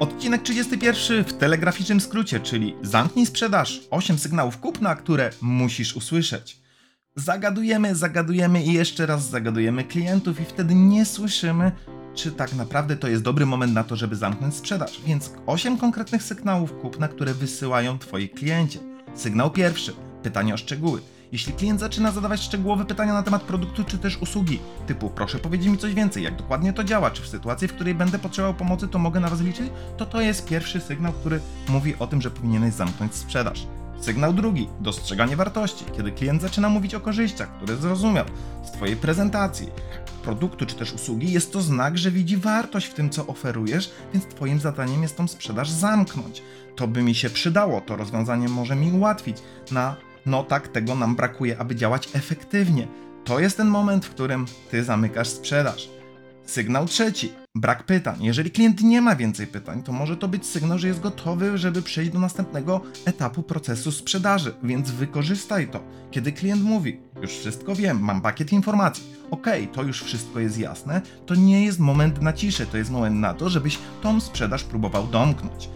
Odcinek 0.00 0.42
31 0.42 1.24
w 1.24 1.32
telegraficznym 1.32 2.00
skrócie, 2.00 2.40
czyli 2.40 2.74
zamknij 2.82 3.26
sprzedaż. 3.26 3.80
8 3.90 4.18
sygnałów 4.18 4.58
kupna, 4.58 4.94
które 4.94 5.30
musisz 5.40 5.96
usłyszeć. 5.96 6.58
Zagadujemy, 7.16 7.94
zagadujemy 7.94 8.64
i 8.64 8.72
jeszcze 8.72 9.06
raz 9.06 9.30
zagadujemy 9.30 9.84
klientów 9.84 10.40
i 10.40 10.44
wtedy 10.44 10.74
nie 10.74 11.04
słyszymy, 11.04 11.72
czy 12.14 12.32
tak 12.32 12.52
naprawdę 12.52 12.96
to 12.96 13.08
jest 13.08 13.22
dobry 13.22 13.46
moment 13.46 13.74
na 13.74 13.84
to, 13.84 13.96
żeby 13.96 14.16
zamknąć 14.16 14.54
sprzedaż. 14.54 15.00
Więc 15.06 15.32
8 15.46 15.78
konkretnych 15.78 16.22
sygnałów 16.22 16.72
kupna, 16.72 17.08
które 17.08 17.34
wysyłają 17.34 17.98
twoi 17.98 18.28
klienci. 18.28 18.78
Sygnał 19.14 19.50
pierwszy. 19.50 19.92
Pytanie 20.22 20.54
o 20.54 20.56
szczegóły. 20.56 21.00
Jeśli 21.32 21.52
klient 21.52 21.80
zaczyna 21.80 22.10
zadawać 22.10 22.40
szczegółowe 22.40 22.84
pytania 22.84 23.12
na 23.12 23.22
temat 23.22 23.42
produktu 23.42 23.84
czy 23.84 23.98
też 23.98 24.16
usługi, 24.16 24.58
typu 24.86 25.10
proszę 25.10 25.38
powiedzieć 25.38 25.68
mi 25.68 25.78
coś 25.78 25.94
więcej, 25.94 26.22
jak 26.22 26.36
dokładnie 26.36 26.72
to 26.72 26.84
działa, 26.84 27.10
czy 27.10 27.22
w 27.22 27.28
sytuacji, 27.28 27.68
w 27.68 27.72
której 27.72 27.94
będę 27.94 28.18
potrzebował 28.18 28.54
pomocy, 28.54 28.88
to 28.88 28.98
mogę 28.98 29.20
na 29.20 29.28
was 29.28 29.40
liczyć, 29.40 29.70
to 29.96 30.06
to 30.06 30.20
jest 30.20 30.48
pierwszy 30.48 30.80
sygnał, 30.80 31.12
który 31.12 31.40
mówi 31.68 31.94
o 31.98 32.06
tym, 32.06 32.22
że 32.22 32.30
powinieneś 32.30 32.74
zamknąć 32.74 33.14
sprzedaż. 33.14 33.66
Sygnał 34.00 34.32
drugi, 34.32 34.68
dostrzeganie 34.80 35.36
wartości, 35.36 35.84
kiedy 35.96 36.12
klient 36.12 36.42
zaczyna 36.42 36.68
mówić 36.68 36.94
o 36.94 37.00
korzyściach, 37.00 37.56
które 37.56 37.76
zrozumiał 37.76 38.24
z 38.64 38.70
Twojej 38.70 38.96
prezentacji, 38.96 39.68
produktu 40.22 40.66
czy 40.66 40.74
też 40.74 40.92
usługi, 40.92 41.32
jest 41.32 41.52
to 41.52 41.60
znak, 41.60 41.98
że 41.98 42.10
widzi 42.10 42.36
wartość 42.36 42.86
w 42.86 42.94
tym, 42.94 43.10
co 43.10 43.26
oferujesz, 43.26 43.90
więc 44.12 44.26
Twoim 44.26 44.60
zadaniem 44.60 45.02
jest 45.02 45.16
tą 45.16 45.28
sprzedaż 45.28 45.70
zamknąć. 45.70 46.42
To 46.76 46.88
by 46.88 47.02
mi 47.02 47.14
się 47.14 47.30
przydało, 47.30 47.80
to 47.80 47.96
rozwiązanie 47.96 48.48
może 48.48 48.76
mi 48.76 48.92
ułatwić 48.92 49.36
na 49.70 49.96
no 50.26 50.44
tak, 50.44 50.68
tego 50.68 50.94
nam 50.94 51.16
brakuje, 51.16 51.58
aby 51.58 51.76
działać 51.76 52.08
efektywnie. 52.12 52.88
To 53.24 53.40
jest 53.40 53.56
ten 53.56 53.68
moment, 53.68 54.06
w 54.06 54.10
którym 54.10 54.46
Ty 54.70 54.84
zamykasz 54.84 55.28
sprzedaż. 55.28 55.88
Sygnał 56.46 56.86
trzeci. 56.86 57.32
Brak 57.54 57.86
pytań. 57.86 58.16
Jeżeli 58.20 58.50
klient 58.50 58.82
nie 58.82 59.00
ma 59.00 59.16
więcej 59.16 59.46
pytań, 59.46 59.82
to 59.82 59.92
może 59.92 60.16
to 60.16 60.28
być 60.28 60.46
sygnał, 60.46 60.78
że 60.78 60.88
jest 60.88 61.00
gotowy, 61.00 61.58
żeby 61.58 61.82
przejść 61.82 62.10
do 62.10 62.18
następnego 62.18 62.80
etapu 63.04 63.42
procesu 63.42 63.92
sprzedaży, 63.92 64.54
więc 64.62 64.90
wykorzystaj 64.90 65.68
to. 65.68 65.80
Kiedy 66.10 66.32
klient 66.32 66.62
mówi, 66.62 67.00
już 67.22 67.30
wszystko 67.30 67.74
wiem, 67.74 68.00
mam 68.00 68.20
pakiet 68.20 68.52
informacji, 68.52 69.04
okej, 69.30 69.68
to 69.68 69.82
już 69.82 70.02
wszystko 70.02 70.40
jest 70.40 70.58
jasne, 70.58 71.02
to 71.26 71.34
nie 71.34 71.64
jest 71.64 71.78
moment 71.78 72.22
na 72.22 72.32
ciszę, 72.32 72.66
to 72.66 72.76
jest 72.76 72.90
moment 72.90 73.16
na 73.16 73.34
to, 73.34 73.50
żebyś 73.50 73.78
tą 74.02 74.20
sprzedaż 74.20 74.64
próbował 74.64 75.06
domknąć. 75.06 75.68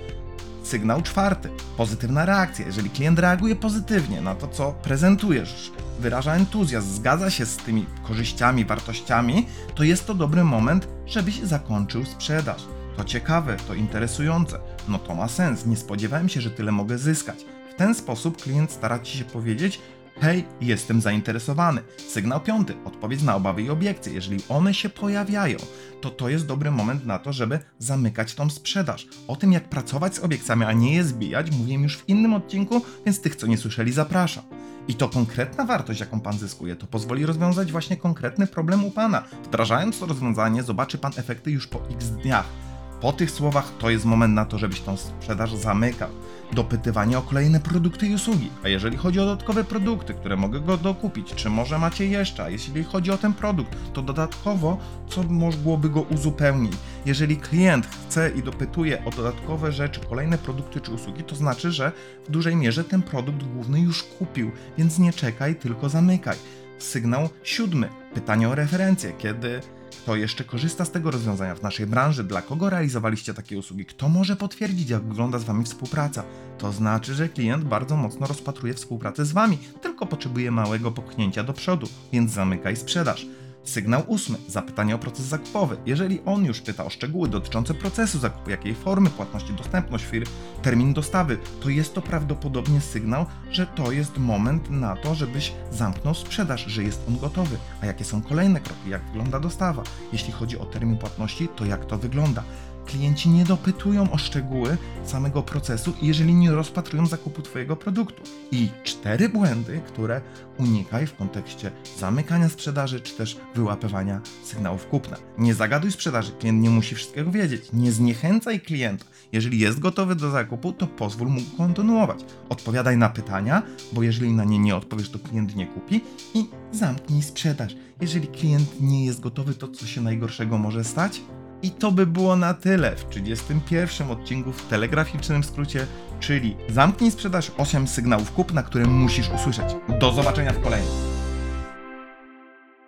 Sygnał 0.65 1.03
czwarty. 1.03 1.51
Pozytywna 1.77 2.25
reakcja. 2.25 2.67
Jeżeli 2.67 2.91
klient 2.91 3.19
reaguje 3.19 3.57
pozytywnie 3.57 4.21
na 4.21 4.35
to, 4.35 4.49
co 4.49 4.73
prezentujesz, 4.73 5.73
wyraża 6.01 6.35
entuzjazm, 6.35 6.95
zgadza 6.95 7.31
się 7.31 7.47
z 7.47 7.57
tymi 7.57 7.87
korzyściami, 8.03 8.65
wartościami, 8.65 9.47
to 9.75 9.85
jest 9.85 10.07
to 10.07 10.15
dobry 10.15 10.45
moment, 10.45 10.89
żebyś 11.07 11.41
zakończył 11.41 12.05
sprzedaż. 12.05 12.63
To 12.97 13.05
ciekawe, 13.05 13.57
to 13.69 13.75
interesujące. 13.75 14.59
No 14.89 14.99
to 14.99 15.15
ma 15.15 15.29
sens. 15.29 15.67
Nie 15.67 15.77
spodziewałem 15.77 16.29
się, 16.29 16.41
że 16.41 16.51
tyle 16.51 16.73
mogę 16.73 16.99
zyskać. 16.99 17.39
W 17.71 17.75
ten 17.75 17.95
sposób 17.95 18.43
klient 18.43 18.73
stara 18.73 18.99
ci 18.99 19.19
się 19.19 19.25
powiedzieć, 19.25 19.81
Hej, 20.21 20.45
jestem 20.61 21.01
zainteresowany. 21.01 21.81
Sygnał 22.09 22.41
piąty, 22.41 22.75
odpowiedź 22.85 23.23
na 23.23 23.37
obawy 23.37 23.63
i 23.63 23.71
obiekcje. 23.71 24.13
Jeżeli 24.13 24.41
one 24.49 24.75
się 24.75 24.89
pojawiają, 24.89 25.59
to 26.01 26.11
to 26.11 26.29
jest 26.29 26.47
dobry 26.47 26.71
moment 26.71 27.07
na 27.07 27.19
to, 27.19 27.33
żeby 27.33 27.59
zamykać 27.79 28.35
tą 28.35 28.51
sprzedaż. 28.51 29.07
O 29.29 29.37
tym, 29.37 29.53
jak 29.53 29.69
pracować 29.69 30.15
z 30.15 30.19
obiekcjami, 30.19 30.65
a 30.65 30.73
nie 30.73 30.95
je 30.95 31.05
zbijać, 31.05 31.51
mówiłem 31.51 31.83
już 31.83 31.97
w 31.97 32.09
innym 32.09 32.35
odcinku, 32.35 32.81
więc 33.07 33.21
tych, 33.21 33.37
co 33.37 33.47
nie 33.47 33.59
słyszeli, 33.59 33.93
zapraszam. 33.93 34.45
I 34.89 34.95
to 34.95 35.09
konkretna 35.09 35.65
wartość, 35.65 36.01
jaką 36.01 36.21
pan 36.21 36.39
zyskuje, 36.39 36.77
to 36.77 36.87
pozwoli 36.87 37.27
rozwiązać 37.27 37.73
właśnie 37.73 37.97
konkretny 37.97 38.47
problem 38.47 38.85
u 38.85 38.91
pana. 38.91 39.23
Wdrażając 39.45 39.99
to 39.99 40.07
rozwiązanie, 40.07 40.63
zobaczy 40.63 40.99
pan 40.99 41.13
efekty 41.17 41.51
już 41.51 41.67
po 41.67 41.81
x 41.91 42.11
dniach. 42.11 42.64
Po 43.01 43.13
tych 43.13 43.31
słowach 43.31 43.73
to 43.79 43.91
jest 43.91 44.05
moment 44.05 44.35
na 44.35 44.45
to, 44.45 44.59
żebyś 44.59 44.81
tą 44.81 44.97
sprzedaż 44.97 45.55
zamykał. 45.55 46.09
Dopytywanie 46.53 47.19
o 47.19 47.23
kolejne 47.23 47.61
produkty 47.61 48.07
i 48.07 48.15
usługi. 48.15 48.51
A 48.65 48.69
jeżeli 48.69 48.97
chodzi 48.97 49.21
o 49.21 49.25
dodatkowe 49.25 49.65
produkty, 49.65 50.15
które 50.15 50.37
mogę 50.37 50.61
go 50.61 50.77
dokupić, 50.77 51.35
czy 51.35 51.51
może 51.51 51.79
macie 51.79 52.07
jeszcze? 52.07 52.45
A 52.45 52.49
jeśli 52.49 52.85
chodzi 52.85 53.11
o 53.11 53.19
ten 53.19 53.35
produkt, 53.35 53.77
to 53.93 54.03
dodatkowo, 54.03 54.79
co 55.09 55.23
mogłoby 55.23 55.91
go 55.91 56.01
uzupełnić? 56.01 56.73
Jeżeli 57.07 57.37
klient 57.37 57.87
chce 57.87 58.31
i 58.31 58.43
dopytuje 58.43 59.05
o 59.05 59.11
dodatkowe 59.11 59.73
rzeczy, 59.73 60.01
kolejne 60.09 60.39
produkty 60.39 60.81
czy 60.81 60.91
usługi, 60.91 61.25
to 61.25 61.37
znaczy, 61.37 61.73
że 61.73 61.93
w 62.29 62.31
dużej 62.31 62.57
mierze 62.57 62.85
ten 62.85 63.03
produkt 63.03 63.43
główny 63.43 63.81
już 63.81 64.03
kupił, 64.03 64.51
więc 64.79 64.99
nie 64.99 65.13
czekaj, 65.13 65.57
tylko 65.57 65.89
zamykaj. 65.89 66.37
Sygnał 66.79 67.29
siódmy. 67.43 67.89
Pytanie 68.15 68.49
o 68.49 68.55
referencję. 68.55 69.13
Kiedy 69.19 69.61
kto 70.05 70.17
jeszcze 70.17 70.45
korzysta 70.45 70.85
z 70.85 70.91
tego 70.91 71.11
rozwiązania 71.11 71.55
w 71.55 71.63
naszej 71.63 71.87
branży? 71.87 72.25
Dla 72.25 72.43
kogo 72.43 72.71
realizowaliście 72.71 73.35
takie 73.35 73.59
usługi? 73.59 73.85
Kto 73.85 74.09
może 74.09 74.37
potwierdzić, 74.37 74.91
jak 74.91 75.03
wygląda 75.03 75.39
z 75.39 75.45
Wami 75.45 75.65
współpraca? 75.65 76.23
To 76.59 76.73
znaczy, 76.73 77.15
że 77.15 77.29
klient 77.29 77.65
bardzo 77.65 77.97
mocno 77.97 78.27
rozpatruje 78.27 78.75
współpracę 78.75 79.25
z 79.25 79.33
Wami, 79.33 79.59
tylko 79.83 80.07
potrzebuje 80.07 80.51
małego 80.51 80.93
popchnięcia 80.93 81.45
do 81.45 81.53
przodu, 81.53 81.87
więc 82.13 82.33
zamykaj 82.33 82.77
sprzedaż. 82.77 83.27
Sygnał 83.65 84.03
ósmy. 84.07 84.39
Zapytanie 84.49 84.95
o 84.95 84.99
proces 84.99 85.27
zakupowy. 85.27 85.77
Jeżeli 85.87 86.21
on 86.27 86.45
już 86.45 86.61
pyta 86.61 86.85
o 86.85 86.91
szczegóły 86.91 87.29
dotyczące 87.29 87.75
procesu 87.75 88.19
zakupu, 88.19 88.51
jakiej 88.51 88.75
formy 88.75 89.11
płatności, 89.11 89.53
dostępność 89.53 90.05
firm, 90.05 90.27
termin 90.63 90.93
dostawy, 90.93 91.39
to 91.61 91.69
jest 91.69 91.95
to 91.95 92.03
prawdopodobnie 92.03 92.81
sygnał, 92.81 93.27
że 93.51 93.67
to 93.67 93.93
jest 93.93 94.19
moment 94.19 94.71
na 94.71 94.97
to, 94.97 95.15
żebyś 95.15 95.53
zamknął 95.71 96.15
sprzedaż, 96.15 96.65
że 96.67 96.83
jest 96.83 97.09
on 97.09 97.19
gotowy. 97.19 97.57
A 97.83 97.87
jakie 97.87 98.05
są 98.05 98.23
kolejne 98.23 98.61
kroki? 98.61 98.91
Jak 98.91 99.05
wygląda 99.05 99.41
dostawa? 99.41 99.83
Jeśli 100.13 100.33
chodzi 100.33 100.59
o 100.59 100.65
termin 100.65 100.99
płatności, 100.99 101.49
to 101.57 101.65
jak 101.65 101.85
to 101.85 101.99
wygląda? 101.99 102.43
Klienci 102.85 103.29
nie 103.29 103.45
dopytują 103.45 104.11
o 104.11 104.19
szczegóły 104.19 104.77
samego 105.05 105.43
procesu, 105.43 105.93
jeżeli 106.03 106.35
nie 106.35 106.51
rozpatrują 106.51 107.07
zakupu 107.07 107.43
Twojego 107.43 107.77
produktu. 107.77 108.23
I 108.53 108.69
cztery 108.85 109.29
błędy, 109.29 109.81
które 109.87 110.21
unikaj 110.59 111.07
w 111.07 111.17
kontekście 111.17 111.71
zamykania 111.99 112.49
sprzedaży 112.49 113.01
czy 113.01 113.15
też 113.15 113.37
wyłapywania 113.55 114.21
sygnałów 114.45 114.87
kupna. 114.87 115.17
Nie 115.39 115.55
zagaduj 115.55 115.93
sprzedaży, 115.93 116.33
klient 116.33 116.63
nie 116.63 116.71
musi 116.71 116.95
wszystkiego 116.95 117.31
wiedzieć. 117.31 117.73
Nie 117.73 117.93
zniechęcaj 117.93 118.61
klienta. 118.61 119.05
Jeżeli 119.33 119.59
jest 119.59 119.79
gotowy 119.79 120.15
do 120.15 120.31
zakupu, 120.31 120.73
to 120.73 120.87
pozwól 120.87 121.29
mu 121.29 121.41
kontynuować. 121.57 122.25
Odpowiadaj 122.49 122.97
na 122.97 123.09
pytania, 123.09 123.63
bo 123.93 124.03
jeżeli 124.03 124.33
na 124.33 124.45
nie 124.45 124.59
nie 124.59 124.77
odpowiesz, 124.77 125.11
to 125.11 125.19
klient 125.19 125.57
nie 125.57 125.67
kupi 125.67 126.01
i 126.35 126.47
zamknij 126.73 127.23
sprzedaż. 127.23 127.77
Jeżeli 128.01 128.29
klient 128.29 128.81
nie 128.81 129.05
jest 129.05 129.21
gotowy, 129.21 129.55
to 129.55 129.69
co 129.69 129.87
się 129.87 130.01
najgorszego 130.01 130.59
może 130.59 130.85
stać? 130.85 131.21
I 131.65 131.71
to 131.71 131.93
by 131.93 132.07
było 132.07 132.37
na 132.37 132.55
tyle 132.55 132.97
w 132.97 133.09
31 133.09 134.11
odcinku 134.11 134.53
w 134.53 134.69
telegraficznym 134.69 135.45
skrócie, 135.45 135.87
czyli 136.21 136.57
zamknij 136.69 137.11
sprzedaż 137.11 137.53
8 137.59 137.89
sygnałów 137.89 138.33
kupna, 138.33 138.63
które 138.63 138.87
musisz 138.87 139.31
usłyszeć. 139.31 139.77
Do 140.01 140.13
zobaczenia 140.13 140.53
w 140.53 140.61
kolejnym. 140.61 141.14